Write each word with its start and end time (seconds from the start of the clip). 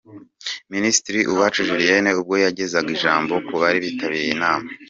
Minisitiri 0.73 1.19
Uwacu 1.31 1.59
Julienne 1.67 2.09
ubwo 2.19 2.35
yagezaga 2.45 2.89
ijambo 2.95 3.33
ku 3.47 3.53
bari 3.61 3.77
bitabiriye 3.85 4.31
inama. 4.37 4.67